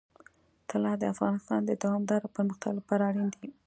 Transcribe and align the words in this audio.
طلا 0.69 0.93
د 0.99 1.03
افغانستان 1.13 1.59
د 1.65 1.71
دوامداره 1.83 2.27
پرمختګ 2.35 2.71
لپاره 2.79 3.01
اړین 3.09 3.27
دي. 3.35 3.49